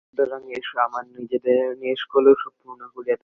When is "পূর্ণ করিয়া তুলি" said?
2.59-3.19